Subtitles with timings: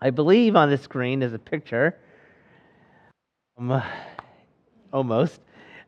[0.00, 1.96] I believe on the screen is a picture.
[3.58, 3.82] Um,
[4.92, 5.40] almost.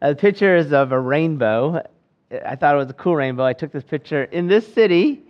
[0.03, 1.83] Uh, the picture is of a rainbow.
[2.45, 3.45] I thought it was a cool rainbow.
[3.45, 5.23] I took this picture in this city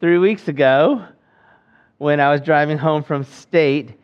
[0.00, 1.04] three weeks ago
[1.98, 3.94] when I was driving home from state.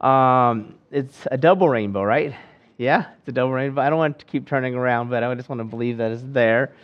[0.00, 2.34] Um, it's a double rainbow, right?
[2.78, 3.82] Yeah, it's a double rainbow.
[3.82, 6.22] I don't want to keep turning around, but I just want to believe that it's
[6.26, 6.72] there.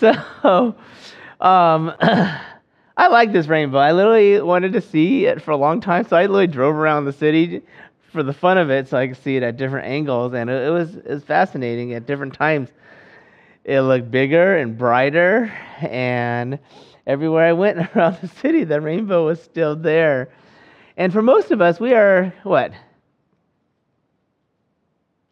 [0.00, 0.74] So,
[1.38, 1.92] um,
[3.02, 3.78] I like this rainbow.
[3.78, 7.04] I literally wanted to see it for a long time, so I literally drove around
[7.04, 7.60] the city
[8.12, 10.70] for the fun of it, so I could see it at different angles, and it,
[10.70, 12.68] was it was fascinating at different times.
[13.64, 16.60] It looked bigger and brighter, and
[17.04, 20.28] everywhere I went around the city, the rainbow was still there.
[20.96, 22.72] And for most of us, we are what?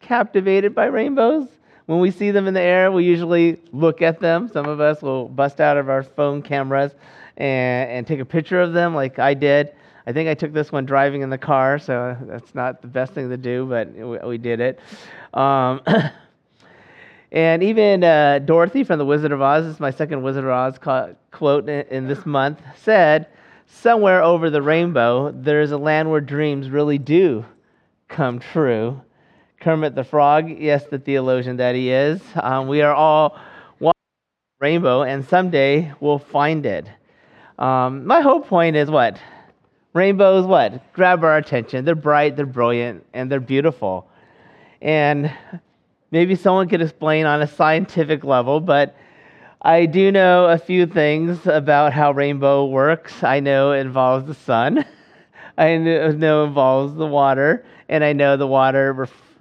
[0.01, 1.47] Captivated by rainbows.
[1.85, 4.49] When we see them in the air, we usually look at them.
[4.49, 6.91] Some of us will bust out of our phone cameras
[7.37, 9.73] and, and take a picture of them, like I did.
[10.07, 13.13] I think I took this one driving in the car, so that's not the best
[13.13, 14.79] thing to do, but we, we did it.
[15.33, 15.81] Um,
[17.31, 20.49] and even uh, Dorothy from The Wizard of Oz, this is my second Wizard of
[20.49, 23.27] Oz co- quote in, in this month, said,
[23.67, 27.45] Somewhere over the rainbow, there's a land where dreams really do
[28.09, 29.01] come true.
[29.61, 33.39] Kermit the Frog, yes, the theologian that he is, um, we are all
[33.79, 33.93] walking
[34.59, 36.89] rainbow, and someday we'll find it.
[37.61, 39.19] Um, my whole point is what?
[39.93, 40.93] Rainbows, what?
[40.93, 41.85] Grab our attention.
[41.85, 44.09] They're bright, they're brilliant, and they're beautiful.
[44.81, 45.31] And
[46.09, 48.95] maybe someone could explain on a scientific level, but
[49.61, 53.23] I do know a few things about how rainbow works.
[53.23, 54.83] I know it involves the sun,
[55.59, 59.37] I know it involves the water, and I know the water, ref-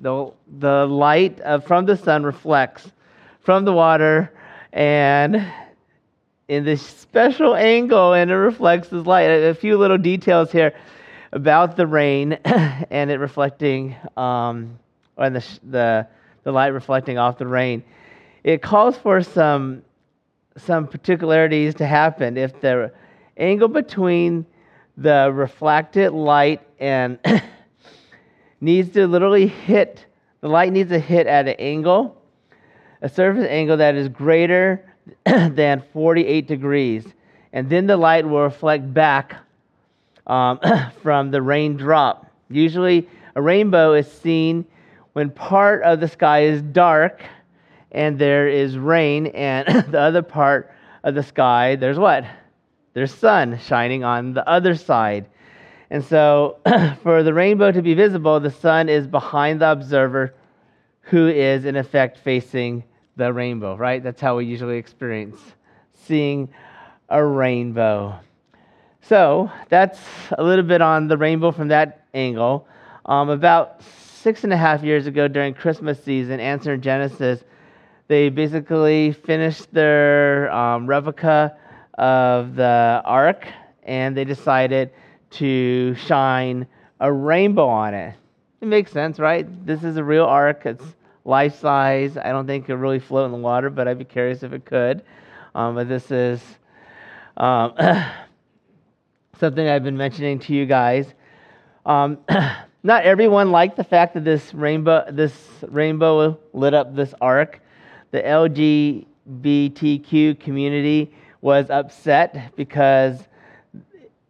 [0.00, 2.90] the, the light from the sun reflects
[3.42, 4.32] from the water
[4.72, 5.44] and
[6.52, 9.24] in this special angle and it reflects this light.
[9.24, 10.74] A few little details here
[11.32, 14.78] about the rain and it reflecting, um,
[15.16, 16.06] and the, the,
[16.44, 17.82] the light reflecting off the rain.
[18.44, 19.82] It calls for some,
[20.58, 22.36] some particularities to happen.
[22.36, 22.92] If the
[23.38, 24.44] angle between
[24.98, 27.18] the reflected light and
[28.60, 30.04] needs to literally hit,
[30.42, 32.20] the light needs to hit at an angle,
[33.00, 34.91] a surface angle that is greater
[35.24, 37.06] than 48 degrees.
[37.52, 39.36] And then the light will reflect back
[40.26, 40.58] um,
[41.02, 42.26] from the raindrop.
[42.48, 44.64] Usually, a rainbow is seen
[45.12, 47.22] when part of the sky is dark
[47.90, 50.72] and there is rain, and the other part
[51.04, 52.24] of the sky, there's what?
[52.94, 55.26] There's sun shining on the other side.
[55.90, 56.58] And so,
[57.02, 60.34] for the rainbow to be visible, the sun is behind the observer
[61.02, 62.84] who is, in effect, facing
[63.16, 64.02] the rainbow, right?
[64.02, 65.38] That's how we usually experience
[66.06, 66.48] seeing
[67.08, 68.18] a rainbow.
[69.02, 70.00] So that's
[70.38, 72.66] a little bit on the rainbow from that angle.
[73.04, 73.82] Um, about
[74.22, 77.42] six and a half years ago during Christmas season, Answers in Genesis,
[78.08, 81.56] they basically finished their um, replica
[81.98, 83.46] of the ark
[83.82, 84.90] and they decided
[85.30, 86.66] to shine
[87.00, 88.14] a rainbow on it.
[88.60, 89.46] It makes sense, right?
[89.66, 90.62] This is a real ark.
[90.66, 90.84] It's
[91.24, 92.16] life size.
[92.16, 94.52] I don't think it could really float in the water, but I'd be curious if
[94.52, 95.02] it could.
[95.54, 96.40] Um, but this is
[97.36, 97.74] um,
[99.38, 101.14] something I've been mentioning to you guys.
[101.86, 102.18] Um,
[102.82, 105.34] not everyone liked the fact that this rainbow, this
[105.68, 107.60] rainbow lit up this ark.
[108.10, 108.20] The
[109.26, 113.18] LGBTQ community was upset because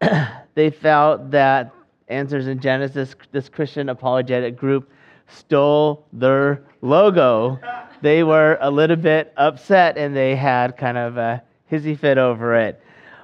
[0.54, 1.72] they felt that
[2.12, 4.90] Answers in Genesis, this Christian apologetic group,
[5.36, 7.58] stole their logo.
[8.00, 12.56] They were a little bit upset and they had kind of a hissy fit over
[12.56, 12.82] it.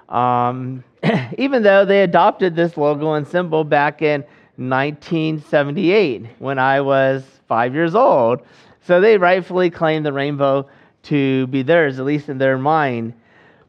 [0.08, 0.84] Um,
[1.38, 4.22] even though they adopted this logo and symbol back in
[4.56, 8.40] 1978 when I was five years old.
[8.82, 10.68] So they rightfully claim the rainbow
[11.04, 13.14] to be theirs, at least in their mind.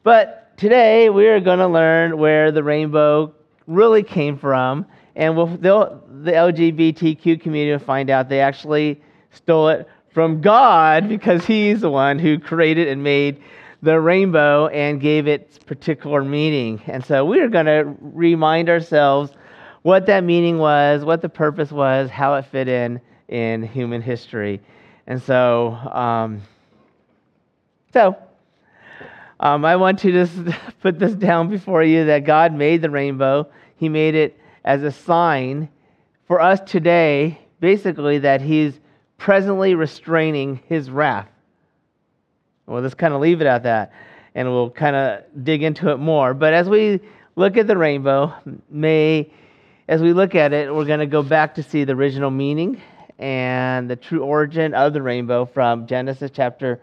[0.04, 3.34] But today we are going to learn where the rainbow
[3.68, 4.86] really came from
[5.20, 9.02] and we'll, the LGBTQ community will find out they actually
[9.32, 13.44] stole it from God because He's the one who created and made
[13.82, 16.82] the rainbow and gave it particular meaning.
[16.88, 19.32] And so we are going to remind ourselves
[19.82, 24.62] what that meaning was, what the purpose was, how it fit in in human history.
[25.06, 26.42] And so, um,
[27.92, 28.18] so
[29.42, 30.34] um, I want to just
[30.82, 33.50] put this down before you that God made the rainbow.
[33.76, 35.70] He made it as a sign
[36.28, 38.80] for us today, basically, that he's
[39.18, 41.30] presently restraining his wrath.
[42.66, 43.94] We'll just kind of leave it at that,
[44.36, 46.34] and we'll kind of dig into it more.
[46.34, 47.00] But as we
[47.36, 48.34] look at the rainbow,
[48.70, 49.32] may,
[49.88, 52.82] as we look at it, we're going to go back to see the original meaning
[53.18, 56.80] and the true origin of the rainbow from Genesis chapter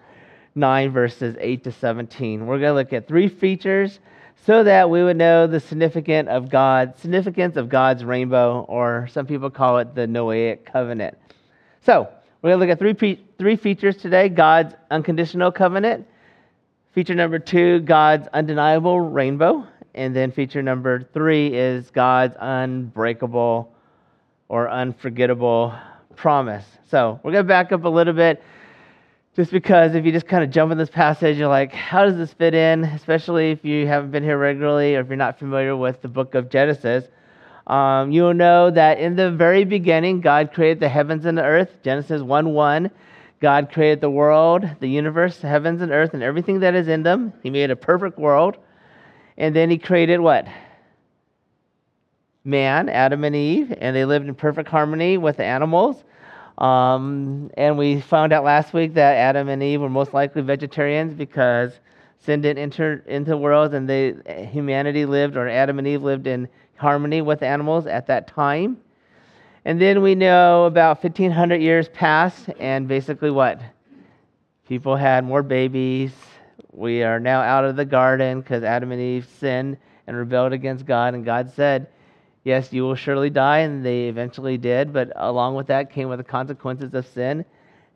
[0.54, 2.46] 9, verses 8 to 17.
[2.46, 4.00] We're going to look at three features
[4.44, 9.26] so that we would know the significance of God, significance of God's rainbow, or some
[9.26, 11.18] people call it the Noahic covenant.
[11.84, 12.08] So,
[12.42, 16.06] we're going to look at three, three features today God's unconditional covenant,
[16.92, 23.72] feature number two, God's undeniable rainbow, and then feature number three is God's unbreakable
[24.48, 25.74] or unforgettable
[26.14, 26.64] promise.
[26.88, 28.42] So, we're going to back up a little bit
[29.36, 32.16] just because if you just kind of jump in this passage, you're like, how does
[32.16, 32.84] this fit in?
[32.84, 36.34] Especially if you haven't been here regularly or if you're not familiar with the book
[36.34, 37.04] of Genesis.
[37.66, 41.70] Um, you'll know that in the very beginning, God created the heavens and the earth.
[41.84, 42.90] Genesis 1 1.
[43.38, 47.02] God created the world, the universe, the heavens and earth, and everything that is in
[47.02, 47.34] them.
[47.42, 48.56] He made a perfect world.
[49.36, 50.46] And then He created what?
[52.42, 56.02] Man, Adam and Eve, and they lived in perfect harmony with the animals.
[56.58, 61.12] Um, and we found out last week that Adam and Eve were most likely vegetarians
[61.14, 61.80] because
[62.18, 64.14] sin didn't enter into the world and they,
[64.50, 68.78] humanity lived, or Adam and Eve lived in harmony with animals at that time.
[69.64, 73.60] And then we know about 1500 years passed, and basically what?
[74.68, 76.12] People had more babies.
[76.70, 79.76] We are now out of the garden because Adam and Eve sinned
[80.06, 81.88] and rebelled against God, and God said,
[82.46, 86.18] Yes, you will surely die, and they eventually did, but along with that came with
[86.18, 87.44] the consequences of sin,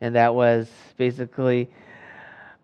[0.00, 1.70] and that was basically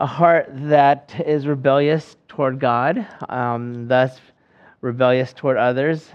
[0.01, 4.19] a heart that is rebellious toward God, um, thus
[4.81, 6.11] rebellious toward others.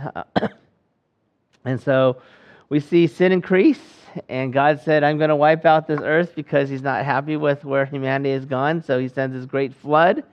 [1.63, 2.21] and so
[2.67, 3.79] we see sin increase,
[4.27, 7.63] and God said, I'm going to wipe out this earth because He's not happy with
[7.63, 10.25] where humanity has gone, so He sends His great flood.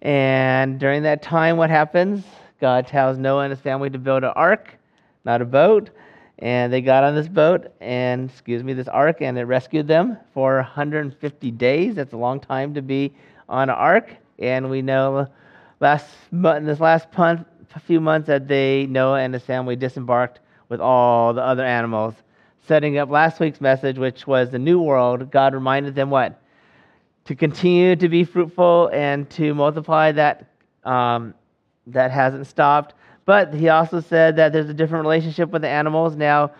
[0.00, 2.24] And during that time, what happens?
[2.62, 4.78] God tells Noah and his family to build an ark,
[5.24, 5.90] not a boat.
[6.38, 10.16] And they got on this boat and, excuse me, this ark, and it rescued them
[10.32, 11.96] for 150 days.
[11.96, 13.12] That's a long time to be
[13.48, 14.14] on an ark.
[14.38, 15.26] And we know
[15.80, 17.08] last in this last
[17.84, 20.38] few months that they, Noah and his family, disembarked
[20.68, 22.14] with all the other animals,
[22.68, 25.32] setting up last week's message, which was the new world.
[25.32, 26.40] God reminded them what?
[27.24, 30.46] To continue to be fruitful and to multiply that
[30.84, 31.34] um,
[31.86, 32.94] that hasn't stopped.
[33.24, 36.16] But he also said that there's a different relationship with the animals.
[36.16, 36.52] Now,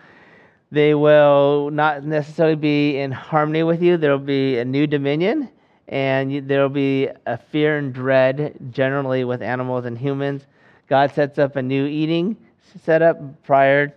[0.71, 3.97] they will not necessarily be in harmony with you.
[3.97, 5.49] There will be a new dominion,
[5.87, 10.43] and there will be a fear and dread generally with animals and humans.
[10.87, 12.37] God sets up a new eating
[12.83, 13.43] setup.
[13.43, 13.93] Prior,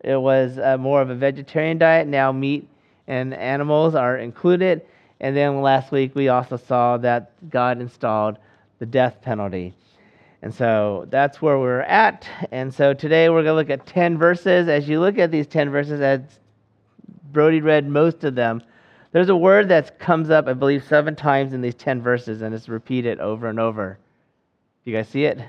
[0.00, 2.06] it was uh, more of a vegetarian diet.
[2.06, 2.68] Now, meat
[3.06, 4.82] and animals are included.
[5.20, 8.38] And then last week, we also saw that God installed
[8.78, 9.74] the death penalty.
[10.44, 12.28] And so that's where we're at.
[12.50, 14.68] And so today we're going to look at 10 verses.
[14.68, 16.20] As you look at these 10 verses, as
[17.32, 18.62] Brody read most of them,
[19.12, 22.54] there's a word that comes up, I believe, seven times in these 10 verses, and
[22.54, 23.98] it's repeated over and over.
[24.84, 25.40] Do you guys see it?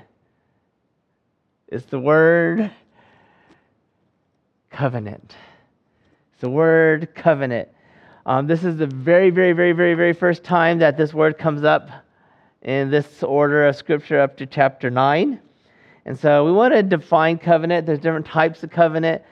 [1.68, 2.70] It's the word
[4.70, 5.36] covenant.
[6.32, 7.68] It's the word covenant.
[8.24, 11.64] Um, this is the very, very, very, very, very first time that this word comes
[11.64, 11.90] up
[12.66, 15.40] in this order of scripture up to chapter 9.
[16.04, 17.86] And so we want to define covenant.
[17.86, 19.22] There's different types of covenant.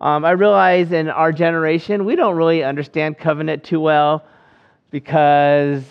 [0.00, 4.24] Um, I realize in our generation, we don't really understand covenant too well
[4.92, 5.82] because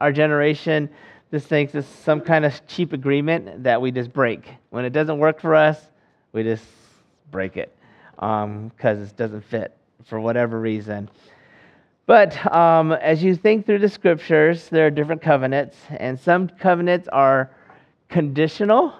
[0.00, 0.88] our generation
[1.30, 4.48] just thinks it's some kind of cheap agreement that we just break.
[4.70, 5.78] When it doesn't work for us,
[6.32, 6.64] we just
[7.30, 7.76] break it
[8.14, 11.10] because um, it doesn't fit for whatever reason.
[12.12, 17.08] But um, as you think through the scriptures, there are different covenants, and some covenants
[17.08, 17.50] are
[18.10, 18.92] conditional.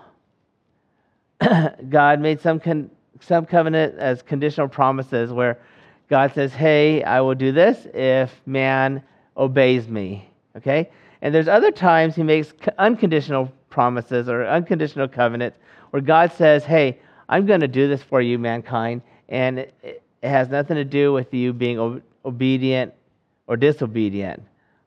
[1.91, 2.91] God made some, con-
[3.21, 5.59] some covenant as conditional promises where
[6.09, 9.03] God says, Hey, I will do this if man
[9.37, 10.27] obeys me.
[10.57, 10.89] Okay?
[11.21, 15.59] And there's other times he makes unconditional promises or unconditional covenants
[15.91, 20.03] where God says, Hey, I'm going to do this for you, mankind, and it, it
[20.23, 22.95] has nothing to do with you being obedient
[23.53, 24.43] or disobedient.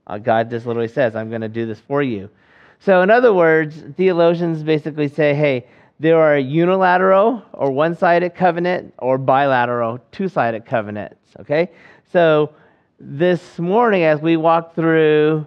[0.07, 2.31] Uh, God just literally says, I'm going to do this for you.
[2.79, 5.67] So, in other words, theologians basically say, hey,
[5.99, 11.19] there are unilateral or one sided covenant or bilateral, two sided covenants.
[11.41, 11.69] Okay?
[12.11, 12.55] So,
[12.99, 15.45] this morning, as we walk through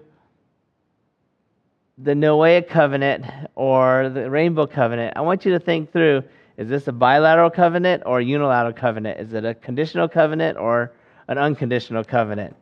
[1.99, 3.25] the Noahic covenant
[3.57, 6.23] or the rainbow covenant, I want you to think through
[6.57, 9.19] is this a bilateral covenant or a unilateral covenant?
[9.19, 10.93] Is it a conditional covenant or
[11.29, 12.57] an unconditional covenant.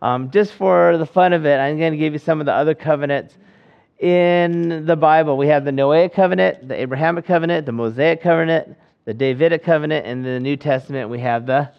[0.00, 2.52] Um, just for the fun of it, I'm going to give you some of the
[2.52, 3.34] other covenants
[3.98, 9.14] in the Bible, we have the Noahic covenant, the Abrahamic covenant, the Mosaic covenant, the
[9.14, 11.70] Davidic covenant, and in the New Testament, we have the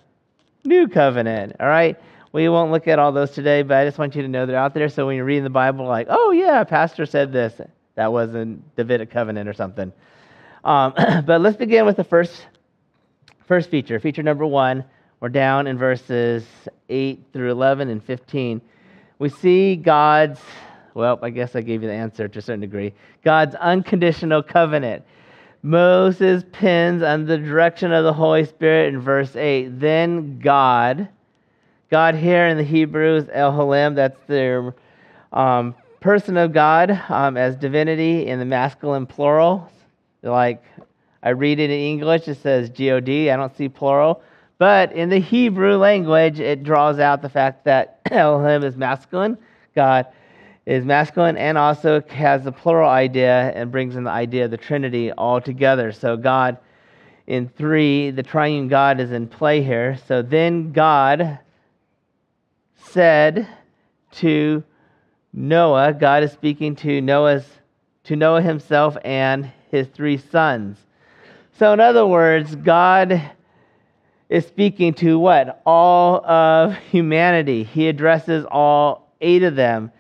[0.66, 1.56] New covenant.
[1.60, 1.98] All right?
[2.34, 4.58] We won't look at all those today, but I just want you to know they're
[4.58, 4.90] out there.
[4.90, 7.60] So when you're reading the Bible, like, oh, yeah, Pastor said this,
[7.96, 8.46] that was a
[8.76, 9.94] Davidic covenant or something.
[10.66, 10.94] Um,
[11.26, 12.46] but let's begin with the first,
[13.48, 13.98] first feature.
[14.00, 14.84] Feature number one,
[15.20, 16.46] we're down in verses
[16.88, 18.62] 8 through 11 and 15.
[19.20, 20.40] We see God's,
[20.94, 25.04] well, I guess I gave you the answer to a certain degree, God's unconditional covenant.
[25.62, 29.78] Moses pins under the direction of the Holy Spirit in verse 8.
[29.80, 31.10] Then God,
[31.92, 34.74] God here in the Hebrew is Elohim, that's their
[35.34, 39.70] um, person of God um, as divinity in the masculine plural.
[40.24, 40.64] Like
[41.22, 43.10] I read it in English, it says God.
[43.10, 44.24] I don't see plural.
[44.60, 49.38] But in the Hebrew language, it draws out the fact that Elohim is masculine,
[49.74, 50.06] God
[50.66, 54.58] is masculine, and also has the plural idea and brings in the idea of the
[54.58, 55.92] Trinity all together.
[55.94, 56.58] So God
[57.26, 59.98] in three, the triune God is in play here.
[60.08, 61.40] So then God
[62.76, 63.48] said
[64.14, 64.64] to
[65.32, 67.46] Noah, God is speaking to Noah's
[68.06, 70.78] to Noah himself and his three sons.
[71.60, 73.22] So in other words, God
[74.30, 75.62] is speaking to what?
[75.66, 77.64] All of humanity.
[77.64, 79.92] He addresses all eight of them.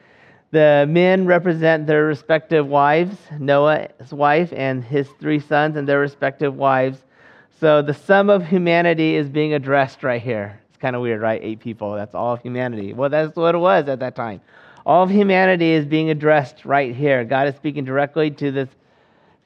[0.51, 6.55] The men represent their respective wives, Noah's wife and his three sons and their respective
[6.55, 7.03] wives.
[7.59, 10.59] So the sum of humanity is being addressed right here.
[10.69, 11.41] It's kind of weird, right?
[11.43, 12.93] Eight people, that's all of humanity.
[12.93, 14.41] Well, that's what it was at that time.
[14.85, 17.23] All of humanity is being addressed right here.
[17.25, 18.69] God is speaking directly to this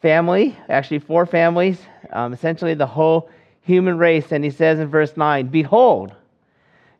[0.01, 3.29] family, actually, four families, um, essentially the whole
[3.63, 4.31] human race.
[4.31, 6.13] And he says in verse 9, Behold,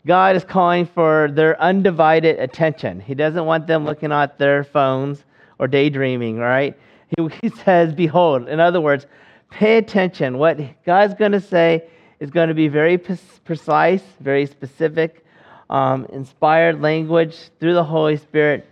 [0.06, 3.00] God is calling for their undivided attention.
[3.00, 5.24] He doesn't want them looking at their phones
[5.60, 6.78] or daydreaming, right?
[7.16, 8.50] He, he says, Behold.
[8.50, 9.06] In other words,
[9.50, 10.38] pay attention.
[10.38, 11.84] What God's going to say
[12.20, 15.26] is going to be very precise, very specific,
[15.70, 18.68] um, inspired language through the Holy Spirit.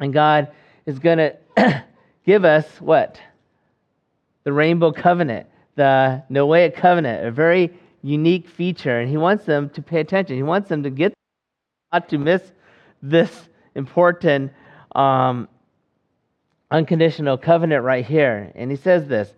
[0.00, 0.48] And God
[0.86, 1.36] is going to
[2.26, 3.20] give us what?
[4.44, 5.46] The rainbow covenant,
[5.78, 8.98] the Noahic covenant, a very unique feature.
[8.98, 10.36] And He wants them to pay attention.
[10.36, 11.14] He wants them to get,
[11.92, 12.42] not to miss
[13.00, 14.52] this important
[14.94, 15.48] um,
[16.70, 18.52] unconditional covenant right here.
[18.56, 19.32] And He says this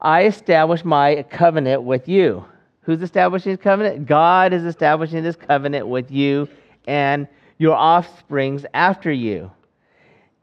[0.00, 2.44] I establish my covenant with you.
[2.82, 4.06] Who's establishing this covenant?
[4.06, 6.48] God is establishing this covenant with you
[6.88, 9.52] and your offsprings after you,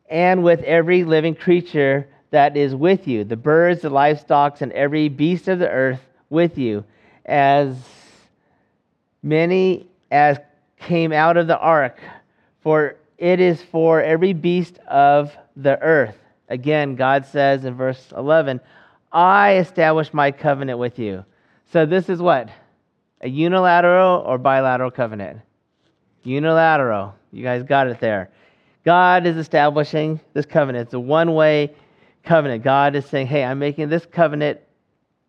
[0.10, 5.10] and with every living creature that is with you the birds, the livestock, and every
[5.10, 6.84] beast of the earth with you,
[7.26, 7.76] as
[9.24, 10.38] many as
[10.80, 12.00] came out of the ark.
[12.62, 16.18] For it is for every beast of the earth.
[16.50, 18.62] Again, God says in verse 11,
[19.12, 21.26] I establish my covenant with you.
[21.72, 22.50] So this is what?
[23.22, 25.40] A unilateral or bilateral covenant?
[26.24, 27.16] Unilateral.
[27.32, 28.30] You guys got it there.
[28.86, 30.88] God is establishing this covenant.
[30.88, 31.74] It's a one way
[32.28, 32.64] covenant.
[32.64, 34.60] God is saying, hey, I'm making this covenant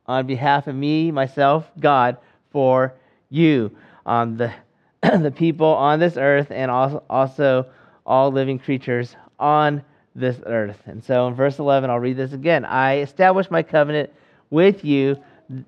[0.07, 2.17] on behalf of me, myself, God,
[2.51, 2.95] for
[3.31, 3.71] you,
[4.05, 4.53] um, the,
[5.03, 7.67] the people on this earth, and also, also
[8.05, 9.83] all living creatures on
[10.15, 10.81] this earth.
[10.87, 12.65] And so in verse 11, I'll read this again.
[12.65, 14.11] I establish my covenant
[14.51, 15.19] with you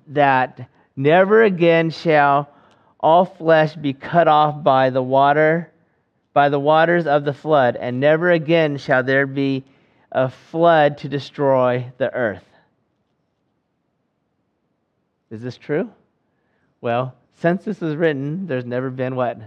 [0.07, 2.49] that never again shall
[2.99, 5.71] all flesh be cut off by the water
[6.33, 9.63] by the waters of the flood and never again shall there be
[10.11, 12.43] a flood to destroy the earth
[15.29, 15.89] is this true
[16.81, 19.39] well since this was written there's never been what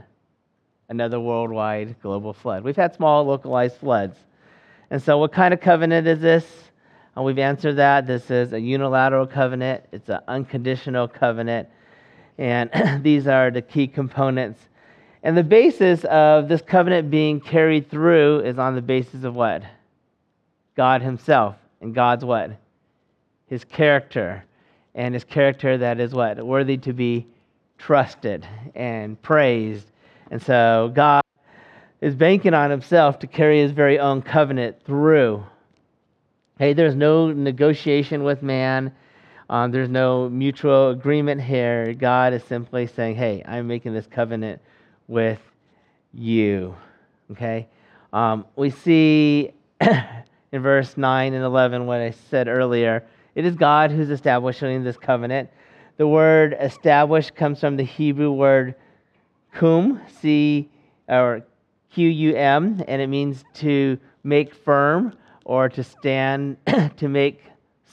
[0.89, 4.17] another worldwide global flood we've had small localized floods
[4.91, 6.45] and so what kind of covenant is this
[7.17, 8.07] and we've answered that.
[8.07, 11.69] This is a unilateral covenant, it's an unconditional covenant.
[12.39, 12.71] And
[13.03, 14.61] these are the key components.
[15.23, 19.63] And the basis of this covenant being carried through is on the basis of what?
[20.77, 21.57] God Himself.
[21.81, 22.53] And God's what?
[23.47, 24.45] His character.
[24.95, 26.45] And His character that is what?
[26.45, 27.27] Worthy to be
[27.79, 29.87] trusted and praised.
[30.31, 31.23] And so God
[32.01, 35.45] is banking on Himself to carry His very own covenant through.
[36.59, 38.93] Hey, there's no negotiation with man.
[39.51, 41.93] Um, there's no mutual agreement here.
[41.95, 44.63] God is simply saying, hey, I'm making this covenant
[45.09, 45.41] with
[46.13, 46.75] you.
[47.33, 47.69] Okay?
[48.13, 49.51] Um, we see
[50.55, 53.03] in verse 9 and 11 what I said earlier.
[53.35, 55.51] It is God who's establishing this covenant.
[55.97, 58.77] The word establish comes from the Hebrew word
[59.53, 60.71] kum, C
[61.09, 61.45] or
[61.91, 66.57] Q U M, and it means to make firm or to stand,
[66.99, 67.43] to make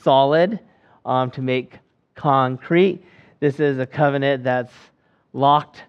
[0.03, 0.59] solid,
[1.03, 1.79] um, to make
[2.13, 3.03] concrete.
[3.39, 4.73] This is a covenant that's
[5.33, 5.81] locked,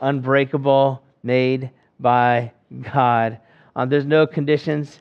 [0.00, 1.68] unbreakable, made
[2.00, 2.50] by
[2.80, 3.40] God.
[3.76, 5.00] Um, there's no conditions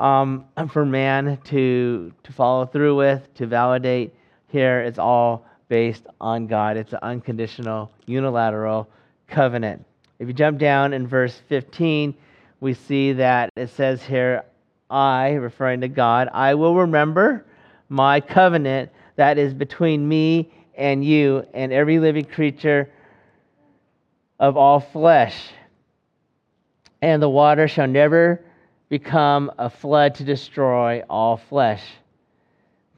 [0.00, 4.12] um, for man to, to follow through with, to validate.
[4.48, 6.76] Here, it's all based on God.
[6.76, 8.88] It's an unconditional, unilateral
[9.28, 9.84] covenant.
[10.18, 12.14] If you jump down in verse 15,
[12.58, 14.44] we see that it says here,
[14.90, 17.46] I, referring to God, I will remember
[17.88, 22.90] my covenant that is between me and you and every living creature
[24.40, 25.36] of all flesh.
[27.00, 28.42] And the water shall never
[28.90, 31.82] become a flood to destroy all flesh.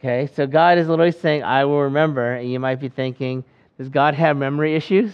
[0.00, 2.32] Okay, so God is literally saying, I will remember.
[2.32, 3.44] And you might be thinking,
[3.78, 5.12] does God have memory issues?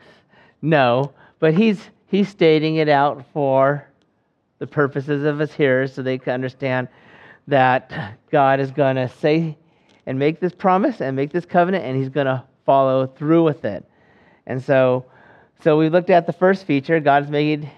[0.62, 3.86] no, but he's, he's stating it out for
[4.58, 6.88] the purposes of his hearers so they can understand
[7.46, 9.56] that God is going to say
[10.06, 13.64] and make this promise and make this covenant, and he's going to follow through with
[13.64, 13.84] it.
[14.46, 15.04] And so,
[15.62, 17.70] so we looked at the first feature God's made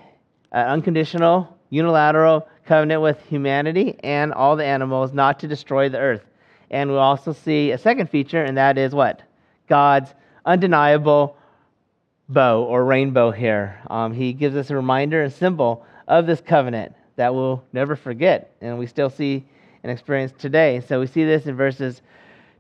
[0.53, 6.23] an unconditional, unilateral covenant with humanity and all the animals not to destroy the earth.
[6.71, 9.23] And we also see a second feature, and that is what?
[9.69, 11.37] God's undeniable
[12.29, 13.81] bow or rainbow here.
[13.89, 18.55] Um, he gives us a reminder and symbol of this covenant that we'll never forget,
[18.61, 19.45] and we still see
[19.83, 20.81] and experience today.
[20.81, 22.03] So we see this in verses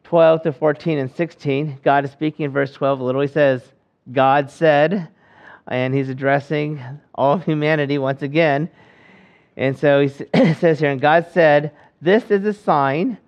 [0.04, 1.80] 12 to 14 and 16.
[1.82, 3.00] God is speaking in verse 12.
[3.00, 3.62] Literally says,
[4.10, 5.08] God said,
[5.66, 6.82] and he's addressing
[7.14, 8.70] all of humanity once again.
[9.58, 10.08] And so he
[10.54, 13.18] says here, and God said, This is a sign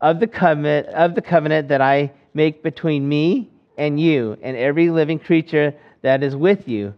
[0.00, 4.90] of the covenant of the covenant that I make between me and you and every
[4.90, 6.94] living creature that is with you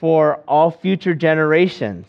[0.00, 2.06] for all future generations.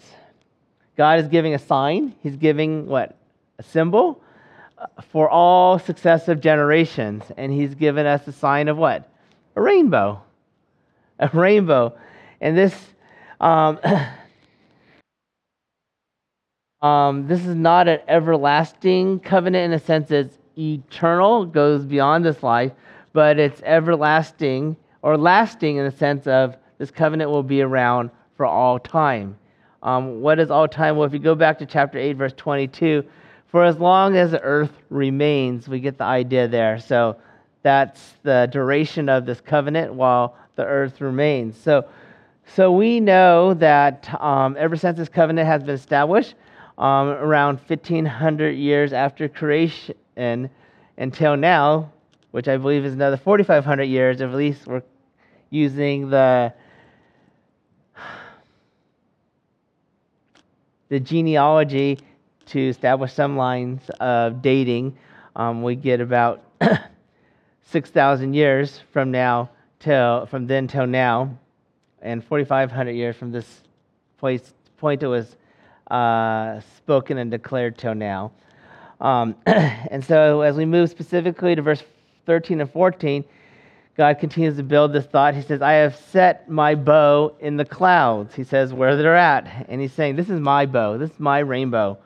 [0.95, 2.15] God is giving a sign.
[2.23, 3.15] He's giving what?
[3.59, 4.21] A symbol
[4.77, 7.23] uh, for all successive generations.
[7.35, 9.09] And he's given us a sign of what?
[9.55, 10.21] A rainbow.
[11.19, 11.97] A rainbow.
[12.39, 12.73] And this
[13.39, 13.79] um,
[16.81, 22.41] um, this is not an everlasting covenant in a sense it's eternal, goes beyond this
[22.43, 22.71] life,
[23.13, 28.45] but it's everlasting or lasting in the sense of this covenant will be around for
[28.45, 29.37] all time.
[29.83, 30.97] Um, what is all time?
[30.97, 33.03] Well, if you go back to chapter 8, verse 22,
[33.47, 36.79] for as long as the earth remains, we get the idea there.
[36.79, 37.17] So
[37.63, 41.57] that's the duration of this covenant while the earth remains.
[41.57, 41.85] So,
[42.55, 46.35] so we know that um, ever since this covenant has been established,
[46.77, 50.49] um, around 1500 years after creation
[50.97, 51.91] until now,
[52.31, 54.83] which I believe is another 4500 years, at least we're
[55.49, 56.53] using the
[60.89, 61.99] the genealogy
[62.45, 64.97] to establish some lines of dating.
[65.35, 66.43] Um, we get about
[67.63, 71.37] 6,000 years from now till from then till now,
[72.01, 73.61] and 4,500 years from this
[74.17, 75.35] place, point it was
[75.89, 78.31] uh, spoken and declared till now.
[78.99, 81.83] Um, and so, as we move specifically to verse
[82.25, 83.23] 13 and 14,
[83.95, 85.33] God continues to build this thought.
[85.33, 88.35] He says, I have set my bow in the clouds.
[88.35, 89.65] He says, where they're at.
[89.69, 90.97] And he's saying, This is my bow.
[90.97, 91.97] This is my rainbow.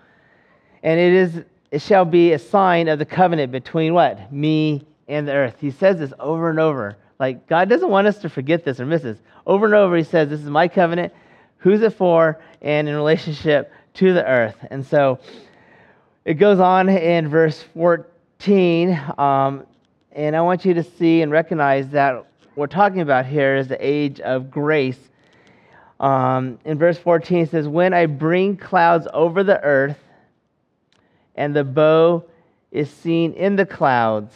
[0.84, 4.32] And it is it shall be a sign of the covenant between what?
[4.32, 5.56] Me and the earth.
[5.60, 6.98] He says this over and over.
[7.22, 9.20] Like God doesn't want us to forget this or miss this.
[9.46, 11.14] Over and over he says, This is my covenant.
[11.58, 12.42] Who's it for?
[12.64, 14.56] And in relationship to the earth.
[14.72, 15.20] And so
[16.26, 19.00] it goes on in verse 14.
[19.20, 19.68] Um,
[20.12, 23.78] and I want you to see and recognize that we're talking about here is the
[23.80, 24.98] age of grace.
[26.00, 30.00] Um, in verse 14, it says, When I bring clouds over the earth,
[31.36, 32.26] and the bow
[32.72, 34.34] is seen in the clouds.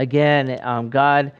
[0.00, 1.32] Again, um, God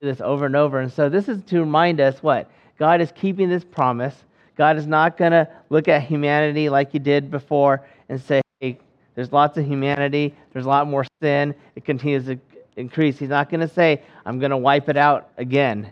[0.00, 0.78] this over and over.
[0.78, 2.48] And so this is to remind us what?
[2.78, 4.14] God is keeping this promise.
[4.56, 8.78] God is not going to look at humanity like he did before and say, hey,
[9.16, 10.32] there's lots of humanity.
[10.52, 11.56] There's a lot more sin.
[11.74, 12.38] It continues to
[12.76, 13.18] increase.
[13.18, 15.90] He's not going to say, I'm going to wipe it out again.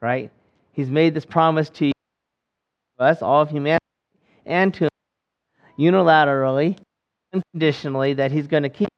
[0.00, 0.32] Right?
[0.72, 1.92] He's made this promise to
[2.98, 3.84] us, all of humanity,
[4.44, 4.88] and to
[5.78, 6.78] unilaterally,
[7.32, 8.88] unconditionally, that he's going to keep.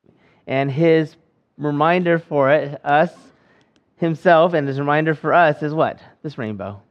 [0.46, 1.16] And his
[1.62, 3.12] reminder for it, us,
[3.96, 6.00] himself, and his reminder for us is what?
[6.22, 6.82] This rainbow.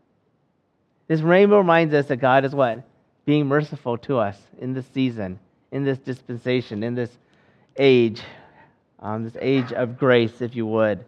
[1.08, 2.84] This rainbow reminds us that God is what?
[3.26, 5.40] Being merciful to us in this season
[5.72, 7.10] in this dispensation, in this
[7.78, 8.22] age,
[9.00, 11.04] um, this age of grace, if you would.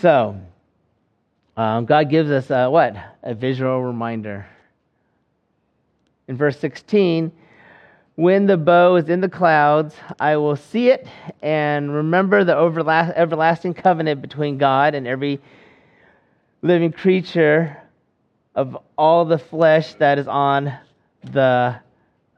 [0.00, 0.40] So,
[1.56, 2.96] um, God gives us a, what?
[3.22, 4.46] A visual reminder.
[6.28, 7.30] in verse 16,
[8.20, 11.08] when the bow is in the clouds, I will see it
[11.40, 12.54] and remember the
[13.16, 15.40] everlasting covenant between God and every
[16.60, 17.78] living creature
[18.54, 20.70] of all the flesh that is on
[21.32, 21.80] the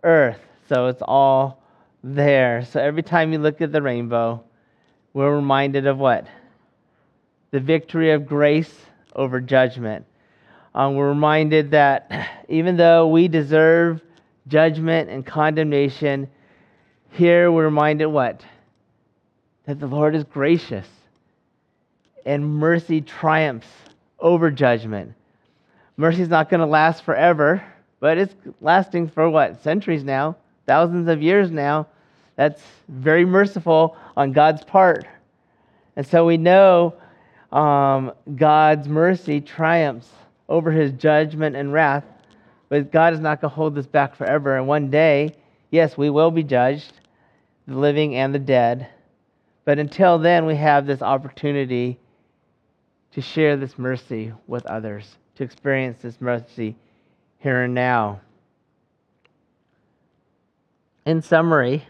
[0.04, 0.38] earth.
[0.68, 1.60] So it's all
[2.04, 2.64] there.
[2.64, 4.40] So every time you look at the rainbow,
[5.14, 6.28] we're reminded of what?
[7.50, 8.72] The victory of grace
[9.16, 10.06] over judgment.
[10.76, 14.00] Um, we're reminded that even though we deserve
[14.48, 16.28] judgment and condemnation,
[17.10, 18.44] here we're reminded what?
[19.66, 20.86] That the Lord is gracious
[22.24, 23.68] and mercy triumphs
[24.18, 25.14] over judgment.
[25.96, 27.62] Mercy is not going to last forever,
[28.00, 29.62] but it's lasting for what?
[29.62, 31.86] Centuries now, thousands of years now.
[32.36, 35.06] That's very merciful on God's part.
[35.96, 36.94] And so we know
[37.52, 40.08] um, God's mercy triumphs
[40.48, 42.04] over his judgment and wrath
[42.72, 44.56] but God is not going to hold this back forever.
[44.56, 45.34] And one day,
[45.70, 46.94] yes, we will be judged,
[47.68, 48.88] the living and the dead.
[49.66, 51.98] But until then, we have this opportunity
[53.10, 56.74] to share this mercy with others, to experience this mercy
[57.40, 58.22] here and now.
[61.04, 61.86] In summary,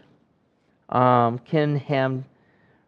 [0.89, 2.25] um, Ken Ham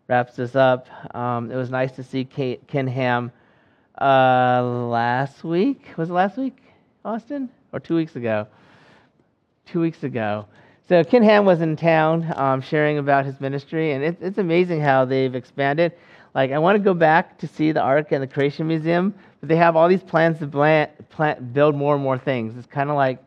[0.10, 0.90] wraps this up.
[1.16, 3.32] Um, it was nice to see Ken Ham
[4.02, 5.94] uh, last week.
[5.96, 6.58] Was it last week,
[7.06, 7.50] Austin?
[7.76, 8.48] Or two weeks ago.
[9.66, 10.46] Two weeks ago.
[10.88, 14.80] So Ken Ham was in town um, sharing about his ministry, and it, it's amazing
[14.80, 15.92] how they've expanded.
[16.34, 19.50] Like, I want to go back to see the Ark and the Creation Museum, but
[19.50, 22.56] they have all these plans to plant, plant, build more and more things.
[22.58, 23.22] It's kind of like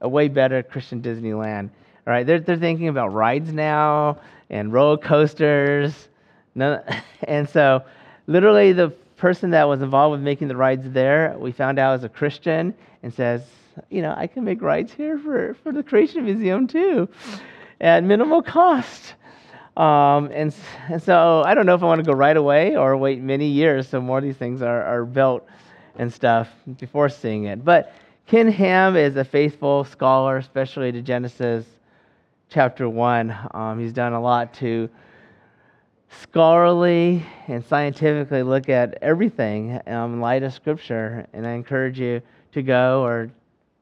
[0.00, 1.70] a way better Christian Disneyland.
[2.06, 4.18] All right, they're, they're thinking about rides now
[4.50, 6.08] and roller coasters.
[6.56, 6.82] None,
[7.24, 7.84] and so,
[8.26, 12.02] literally, the person that was involved with making the rides there, we found out was
[12.02, 13.40] a Christian, and says,
[13.88, 17.08] you know, I can make rides here for, for the Creation Museum too
[17.80, 19.14] at minimal cost.
[19.76, 20.52] Um, and,
[20.88, 23.46] and so I don't know if I want to go right away or wait many
[23.46, 25.46] years so more of these things are, are built
[26.00, 26.48] and stuff
[26.80, 27.64] before seeing it.
[27.64, 27.94] But
[28.26, 31.64] Ken Ham is a faithful scholar, especially to Genesis
[32.50, 33.38] chapter 1.
[33.54, 34.90] Um, he's done a lot to
[36.20, 41.26] scholarly and scientifically look at everything um, in light of Scripture.
[41.32, 42.20] And I encourage you
[42.52, 43.30] to go or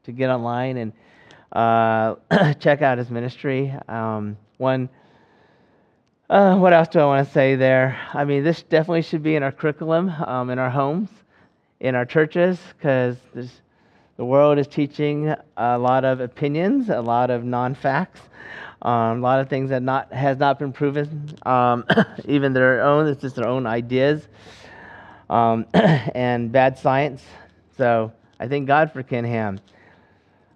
[0.04, 0.92] to get online and
[1.52, 3.74] uh, check out his ministry.
[3.88, 4.88] Um, one,
[6.28, 7.98] uh, what else do I want to say there?
[8.14, 11.08] I mean, this definitely should be in our curriculum, um, in our homes,
[11.80, 17.42] in our churches, because the world is teaching a lot of opinions, a lot of
[17.42, 18.20] non-facts,
[18.82, 21.84] um, a lot of things that not has not been proven, um,
[22.24, 23.06] even their own.
[23.06, 24.26] It's just their own ideas
[25.28, 27.22] um, and bad science.
[27.76, 29.60] So I thank God for Ken Ham.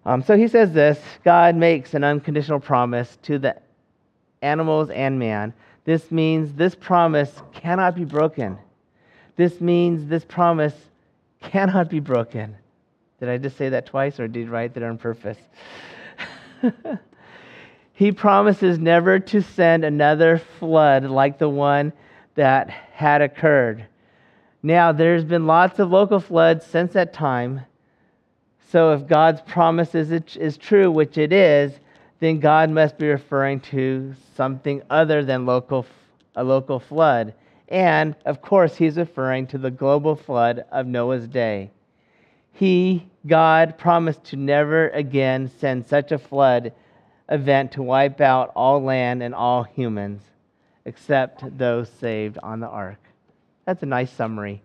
[0.07, 3.57] Um, so he says this God makes an unconditional promise to the
[4.43, 5.53] animals and man.
[5.85, 8.59] This means this promise cannot be broken.
[9.37, 10.75] This means this promise
[11.43, 12.57] cannot be broken.
[13.21, 15.39] Did I just say that twice or did I write that on purpose?
[17.94, 21.92] he promises never to send another flood like the one
[22.35, 23.87] that had occurred.
[24.62, 27.62] Now, there's been lots of local floods since that time,
[28.70, 31.72] so if God's promise is, is true, which it is,
[32.18, 35.87] then God must be referring to something other than local,
[36.35, 37.35] a local flood.
[37.68, 41.70] And, of course, he's referring to the global flood of Noah's day.
[42.52, 46.72] He, God, promised to never again send such a flood
[47.29, 50.23] event to wipe out all land and all humans,
[50.85, 52.99] except those saved on the ark.
[53.65, 54.63] That's a nice summary.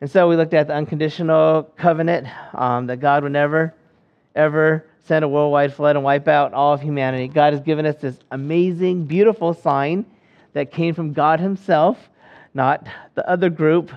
[0.00, 3.74] And so we looked at the unconditional covenant um, that God would never,
[4.34, 7.28] ever send a worldwide flood and wipe out all of humanity.
[7.28, 10.04] God has given us this amazing, beautiful sign
[10.52, 12.10] that came from God Himself,
[12.54, 13.90] not the other group.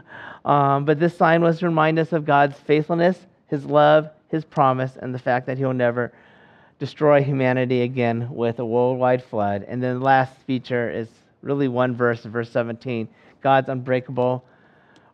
[0.45, 3.17] Um, but this sign was to remind us of God's faithfulness,
[3.47, 6.11] His love, His promise, and the fact that He'll never
[6.81, 9.63] destroy humanity again with a worldwide flood.
[9.67, 11.07] And then the last feature is
[11.43, 13.07] really one verse, verse 17
[13.43, 14.43] God's unbreakable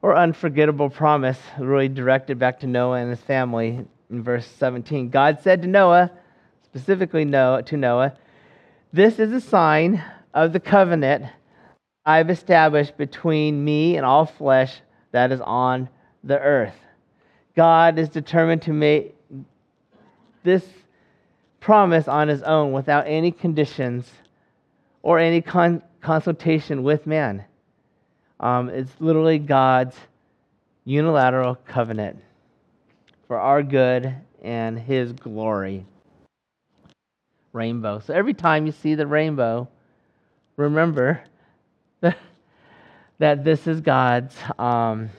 [0.02, 5.10] or unforgettable promise really directed back to Noah and his family in verse 17.
[5.10, 6.10] God said to Noah,
[6.64, 8.14] specifically Noah, to Noah,
[8.94, 10.02] This is a sign
[10.34, 11.26] of the covenant
[12.06, 14.80] I've established between me and all flesh
[15.12, 15.90] that is on
[16.24, 16.76] the earth.
[17.58, 19.16] God is determined to make
[20.44, 20.64] this
[21.60, 24.12] promise on his own without any conditions
[25.04, 27.44] or any con- consultation with man.
[28.40, 29.96] Um, it's literally God's
[30.86, 32.20] unilateral covenant
[33.28, 35.86] for our good and His glory.
[37.54, 38.00] rainbow.
[38.00, 39.68] So every time you see the rainbow,
[40.58, 41.22] remember
[43.20, 45.10] that, this is God's um,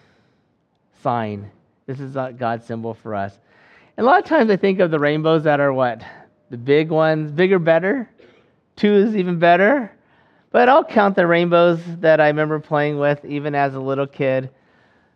[1.03, 1.51] sign.
[1.87, 3.39] This is God's symbol for us.
[3.97, 6.03] And a lot of times I think of the rainbows that are what?
[6.51, 8.09] The big ones, bigger, better.
[8.77, 9.93] Two is even better.
[10.51, 14.51] But I'll count the rainbows that I remember playing with even as a little kid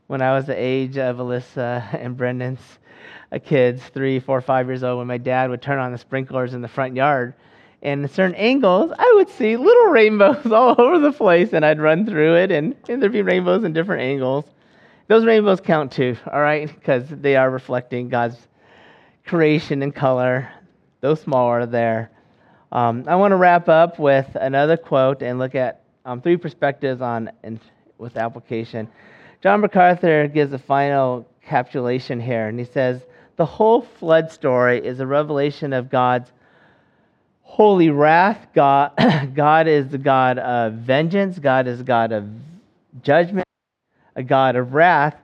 [0.08, 2.60] when I was the age of Alyssa and Brendan's
[3.32, 6.52] uh, kids, three, four, five years old, when my dad would turn on the sprinklers
[6.52, 7.32] in the front yard.
[7.80, 11.80] And in certain angles, I would see little rainbows all over the place, and I'd
[11.80, 14.44] run through it, and, and there'd be rainbows in different angles.
[15.08, 18.36] Those rainbows count too, all right, because they are reflecting God's
[19.26, 20.50] creation and color.
[21.02, 22.12] Those small are there.
[22.70, 27.00] Um, I want to wrap up with another quote and look at um, three perspectives
[27.00, 27.58] on and
[27.98, 28.88] with application.
[29.42, 33.02] John MacArthur gives a final capsulation here, and he says
[33.34, 36.30] the whole flood story is a revelation of God's
[37.42, 38.46] holy wrath.
[38.54, 38.92] God,
[39.34, 41.36] God is the God of vengeance.
[41.40, 42.28] God is the God of
[43.02, 43.48] judgment,
[44.14, 45.16] a God of wrath.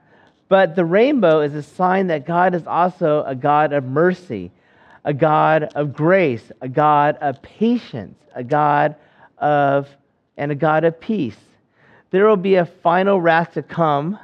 [0.49, 4.51] But the rainbow is a sign that God is also a God of mercy,
[5.03, 8.95] a God of grace, a God of patience, a God
[9.37, 9.87] of
[10.37, 11.37] and a God of peace.
[12.11, 14.17] There will be a final wrath to come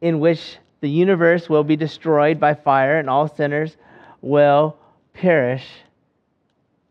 [0.00, 3.76] in which the universe will be destroyed by fire and all sinners
[4.20, 4.76] will
[5.12, 5.66] perish.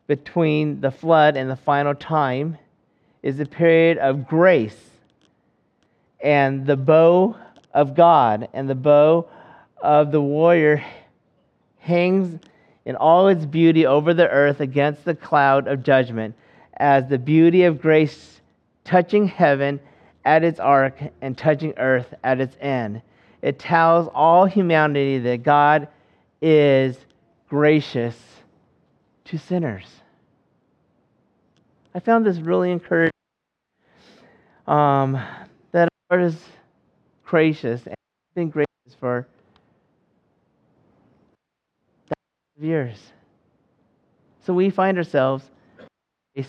[0.07, 2.57] Between the flood and the final time
[3.21, 4.77] is a period of grace
[6.19, 7.35] and the bow
[7.73, 9.27] of God and the bow
[9.81, 10.83] of the warrior
[11.79, 12.39] hangs
[12.85, 16.35] in all its beauty over the earth against the cloud of judgment
[16.77, 18.41] as the beauty of grace
[18.83, 19.79] touching heaven
[20.25, 23.01] at its arc and touching earth at its end.
[23.41, 25.87] It tells all humanity that God
[26.41, 26.97] is
[27.49, 28.15] gracious
[29.25, 29.87] to sinners.
[31.95, 33.11] I found this really encouraging.
[34.65, 35.21] Um,
[35.73, 36.39] that our Lord is
[37.25, 37.95] gracious and
[38.33, 39.27] been gracious for
[42.59, 42.97] years.
[44.45, 45.43] So we find ourselves
[46.35, 46.47] this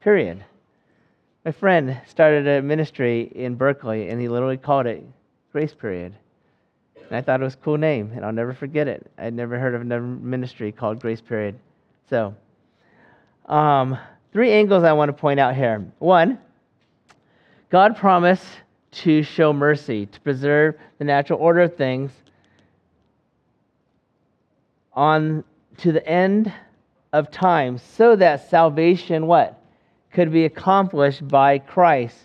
[0.00, 0.44] period.
[1.44, 5.04] My friend started a ministry in Berkeley, and he literally called it
[5.52, 6.14] Grace Period.
[6.96, 9.10] And I thought it was a cool name, and I'll never forget it.
[9.18, 11.58] I'd never heard of another ministry called Grace Period.
[12.10, 12.34] So,
[13.46, 13.98] um,
[14.32, 15.84] three angles I want to point out here.
[15.98, 16.38] One,
[17.70, 18.46] God promised
[18.90, 22.10] to show mercy, to preserve the natural order of things
[24.98, 25.44] on
[25.76, 26.52] to the end
[27.12, 29.62] of time so that salvation what
[30.12, 32.16] could be accomplished by Christ.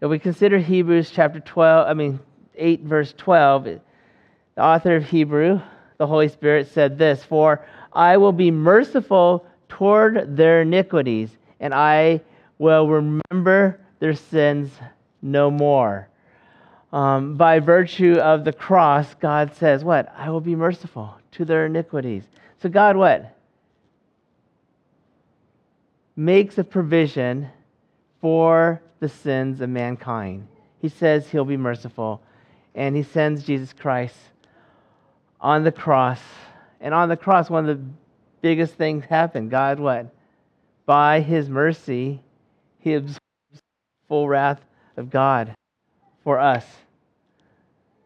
[0.00, 2.18] If we consider Hebrews chapter 12, I mean
[2.54, 3.80] 8 verse 12, the
[4.56, 5.60] author of Hebrew,
[5.98, 7.60] the Holy Spirit said this, "For
[7.92, 12.22] I will be merciful toward their iniquities, and I
[12.58, 14.70] will remember their sins
[15.20, 16.08] no more."
[16.94, 20.12] Um, by virtue of the cross, God says, What?
[20.16, 22.24] I will be merciful to their iniquities.
[22.62, 23.36] So, God, what?
[26.20, 27.48] makes a provision
[28.20, 30.46] for the sins of mankind.
[30.82, 32.20] He says he'll be merciful,
[32.74, 34.16] and he sends Jesus Christ
[35.40, 36.20] on the cross.
[36.78, 37.84] And on the cross, one of the
[38.42, 39.50] biggest things happened.
[39.50, 40.14] God, what?
[40.84, 42.20] By his mercy,
[42.80, 43.18] he absorbs
[44.06, 44.60] full wrath
[44.98, 45.54] of God
[46.22, 46.66] for us.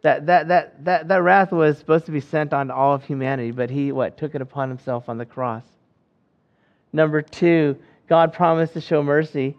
[0.04, 3.52] That, that, that, that, that wrath was supposed to be sent on all of humanity,
[3.52, 4.18] but he, what?
[4.18, 5.64] Took it upon himself on the cross.
[6.92, 9.56] Number two, God promised to show mercy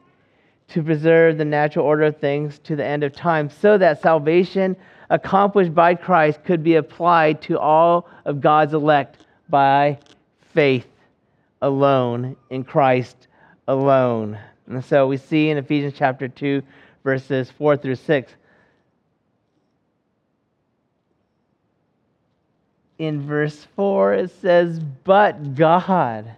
[0.68, 4.76] to preserve the natural order of things to the end of time so that salvation
[5.10, 9.98] accomplished by Christ could be applied to all of God's elect by
[10.54, 10.86] faith
[11.64, 13.30] alone in Christ
[13.68, 14.38] alone.
[14.68, 16.62] And so we see in Ephesians chapter 2
[17.04, 18.32] verses 4 through 6
[23.00, 26.36] in verse 4 it says but God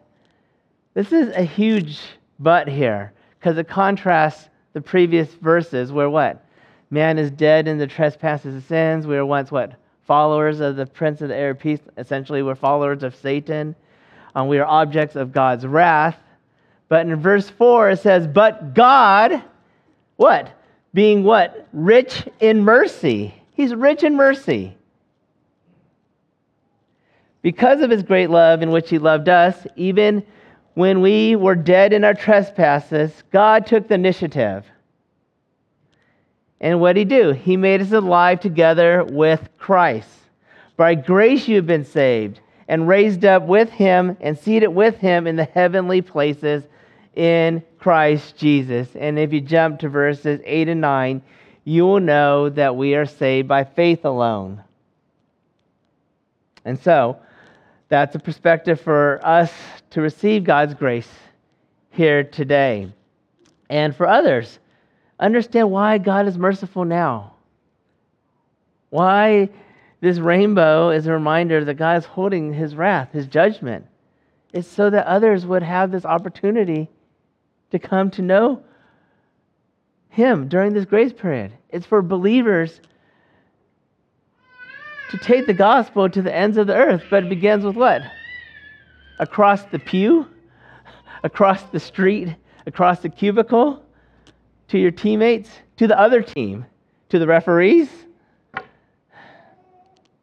[0.93, 1.99] this is a huge
[2.39, 6.45] but here because it contrasts the previous verses where what?
[6.89, 9.07] Man is dead in the trespasses and sins.
[9.07, 9.73] We were once what?
[10.05, 11.79] Followers of the prince of the air of peace.
[11.97, 13.75] Essentially, we're followers of Satan.
[14.35, 16.17] We are objects of God's wrath.
[16.89, 19.43] But in verse 4, it says, But God,
[20.15, 20.51] what?
[20.93, 21.67] Being what?
[21.73, 23.33] Rich in mercy.
[23.53, 24.76] He's rich in mercy.
[27.47, 30.21] Because of his great love in which he loved us, even
[30.73, 34.65] when we were dead in our trespasses, God took the initiative.
[36.59, 37.31] And what did he do?
[37.31, 40.09] He made us alive together with Christ.
[40.75, 45.25] By grace you have been saved, and raised up with him and seated with him
[45.25, 46.65] in the heavenly places
[47.15, 48.89] in Christ Jesus.
[48.93, 51.21] And if you jump to verses 8 and 9,
[51.63, 54.61] you will know that we are saved by faith alone.
[56.65, 57.21] And so,
[57.89, 59.51] that's a perspective for us
[59.91, 61.09] to receive God's grace
[61.91, 62.91] here today.
[63.69, 64.59] And for others,
[65.19, 67.33] understand why God is merciful now.
[68.89, 69.49] Why
[69.99, 73.85] this rainbow is a reminder that God is holding his wrath, his judgment.
[74.53, 76.89] It's so that others would have this opportunity
[77.71, 78.63] to come to know
[80.09, 81.51] him during this grace period.
[81.69, 82.79] It's for believers
[85.11, 88.01] to take the gospel to the ends of the earth, but it begins with what?
[89.19, 90.27] Across the pew,
[91.23, 93.83] across the street, across the cubicle,
[94.67, 96.65] to your teammates, to the other team,
[97.09, 97.89] to the referees,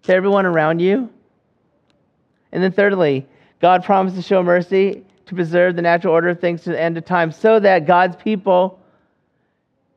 [0.02, 1.08] to everyone around you.
[2.52, 3.26] And then, thirdly,
[3.60, 6.98] God promised to show mercy to preserve the natural order of things to the end
[6.98, 8.78] of time so that God's people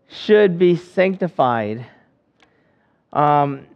[0.08, 1.86] should be sanctified.
[3.12, 3.68] Um,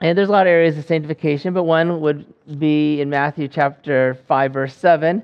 [0.00, 2.26] and there's a lot of areas of sanctification, but one would
[2.58, 5.22] be in Matthew chapter 5, verse 7.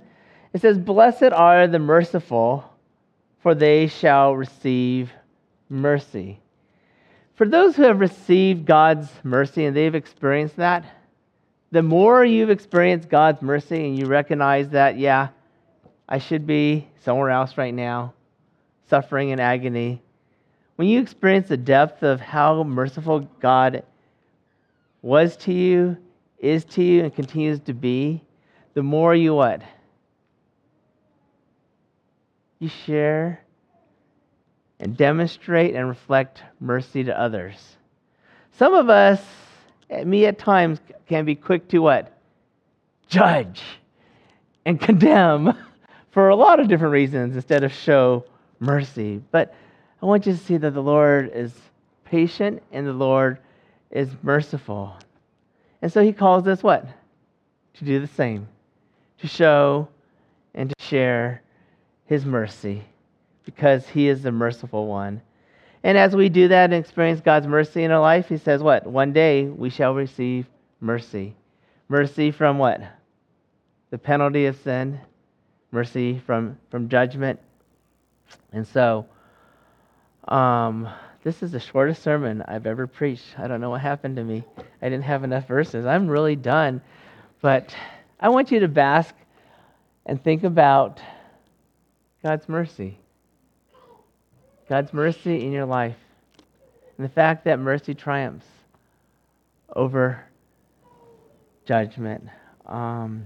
[0.52, 2.64] It says, Blessed are the merciful,
[3.42, 5.10] for they shall receive
[5.70, 6.40] mercy.
[7.36, 10.84] For those who have received God's mercy and they've experienced that,
[11.70, 15.28] the more you've experienced God's mercy and you recognize that, yeah,
[16.08, 18.14] I should be somewhere else right now,
[18.88, 20.02] suffering in agony.
[20.76, 23.82] When you experience the depth of how merciful God
[25.06, 25.96] was to you,
[26.40, 28.20] is to you, and continues to be,
[28.74, 29.62] the more you what?
[32.58, 33.40] You share
[34.80, 37.76] and demonstrate and reflect mercy to others.
[38.58, 39.22] Some of us,
[40.04, 42.12] me at times, can be quick to what?
[43.06, 43.62] Judge
[44.64, 45.56] and condemn
[46.10, 48.24] for a lot of different reasons instead of show
[48.58, 49.22] mercy.
[49.30, 49.54] But
[50.02, 51.54] I want you to see that the Lord is
[52.04, 53.38] patient and the Lord
[53.96, 54.94] is merciful.
[55.80, 56.86] And so he calls us what?
[57.74, 58.46] To do the same,
[59.18, 59.88] to show
[60.54, 61.42] and to share
[62.04, 62.84] his mercy
[63.44, 65.22] because he is the merciful one.
[65.82, 68.86] And as we do that and experience God's mercy in our life, he says, What?
[68.86, 70.46] One day we shall receive
[70.80, 71.34] mercy.
[71.88, 72.80] Mercy from what?
[73.90, 75.00] The penalty of sin,
[75.70, 77.38] mercy from, from judgment.
[78.52, 79.06] And so,
[80.26, 80.88] um,
[81.26, 83.36] this is the shortest sermon I've ever preached.
[83.36, 84.44] I don't know what happened to me.
[84.80, 85.84] I didn't have enough verses.
[85.84, 86.80] I'm really done.
[87.42, 87.74] But
[88.20, 89.12] I want you to bask
[90.06, 91.00] and think about
[92.22, 93.00] God's mercy.
[94.68, 95.96] God's mercy in your life.
[96.96, 98.46] And the fact that mercy triumphs
[99.74, 100.24] over
[101.64, 102.22] judgment.
[102.66, 103.24] Um,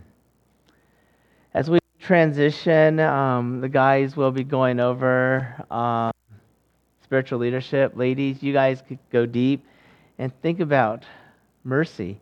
[1.53, 5.55] as we transition, um, the guys will be going over.
[5.71, 6.13] Um,
[7.11, 7.97] spiritual leadership.
[7.97, 9.67] Ladies, you guys could go deep
[10.21, 11.03] and think about
[11.65, 12.21] mercy,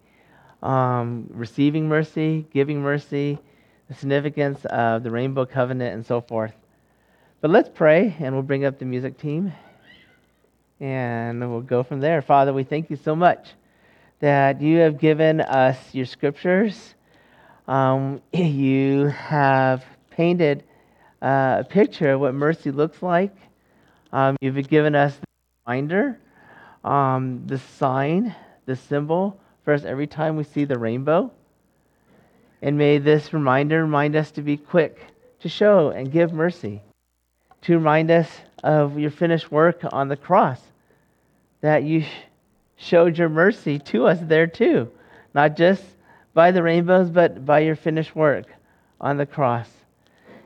[0.63, 3.39] um, receiving mercy, giving mercy,
[3.89, 6.55] the significance of the rainbow covenant, and so forth.
[7.43, 9.53] But let's pray, and we'll bring up the music team,
[10.81, 12.23] and we'll go from there.
[12.23, 13.47] Father, we thank you so much
[14.21, 16.95] that you have given us your scriptures.
[17.67, 20.65] Um, you have painted
[21.21, 23.37] uh, a picture of what mercy looks like.
[24.13, 25.27] Um, you've given us the
[25.67, 26.19] reminder,
[26.85, 28.35] um, the sign,
[28.67, 31.31] the symbol for us every time we see the rainbow.
[32.63, 34.99] And may this reminder remind us to be quick
[35.41, 36.83] to show and give mercy,
[37.63, 38.29] to remind us
[38.65, 40.61] of your finished work on the cross,
[41.61, 42.05] that you
[42.77, 44.91] showed your mercy to us there too,
[45.35, 45.83] not just
[46.35, 48.47] by the rainbows, but by your finished work
[49.01, 49.69] on the cross.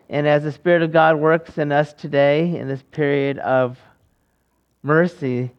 [0.08, 3.78] And as the Spirit of God works in us today in this period of
[4.82, 5.50] mercy,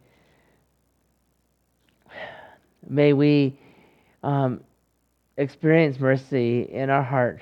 [2.88, 3.58] may we
[4.22, 4.62] um,
[5.38, 7.42] experience mercy in our heart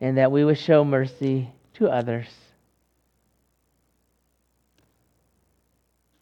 [0.00, 2.28] and that we would show mercy to others.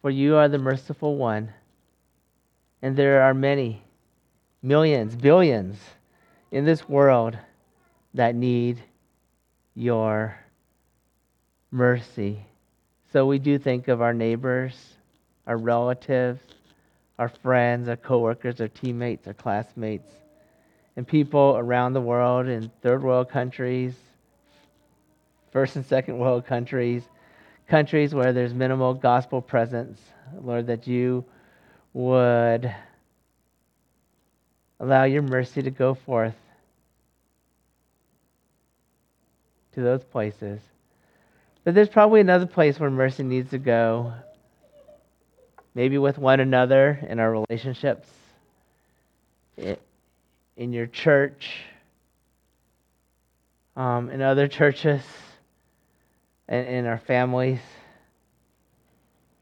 [0.01, 1.51] For you are the merciful one,
[2.81, 3.81] and there are many,
[4.61, 5.77] millions, billions
[6.51, 7.37] in this world
[8.13, 8.81] that need
[9.75, 10.35] your
[11.71, 12.39] mercy.
[13.11, 14.73] So we do think of our neighbors,
[15.45, 16.41] our relatives,
[17.19, 20.09] our friends, our coworkers, our teammates, our classmates,
[20.95, 23.93] and people around the world in third world countries,
[25.51, 27.03] first and second world countries,
[27.67, 29.99] countries where there's minimal gospel presence.
[30.41, 31.23] Lord, that you
[31.93, 32.73] would
[34.79, 36.35] allow your mercy to go forth
[39.75, 40.59] to those places.
[41.63, 44.13] But there's probably another place where mercy needs to go.
[45.73, 48.07] Maybe with one another in our relationships,
[49.57, 51.61] in your church,
[53.75, 55.01] um, in other churches,
[56.47, 57.59] and in our families.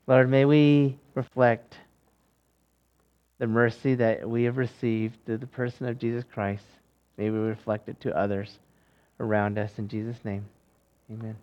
[0.08, 1.78] Lord, may we reflect
[3.38, 6.66] the mercy that we have received through the person of Jesus Christ.
[7.18, 8.58] May we reflect it to others
[9.24, 9.80] around us.
[9.80, 10.46] In Jesus' name,
[11.12, 11.38] amen.